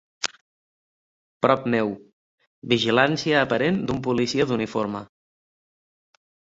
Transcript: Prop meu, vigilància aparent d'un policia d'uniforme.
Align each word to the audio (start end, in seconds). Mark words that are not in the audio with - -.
Prop 1.47 1.67
meu, 1.75 1.93
vigilància 2.73 3.39
aparent 3.45 3.81
d'un 3.87 4.03
policia 4.11 4.51
d'uniforme. 4.53 5.07